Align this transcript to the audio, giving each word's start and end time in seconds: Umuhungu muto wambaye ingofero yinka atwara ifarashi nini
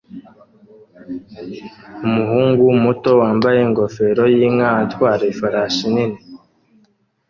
Umuhungu 2.05 2.65
muto 2.83 3.09
wambaye 3.21 3.59
ingofero 3.67 4.23
yinka 4.35 4.69
atwara 4.83 5.23
ifarashi 5.33 5.85
nini 5.93 6.19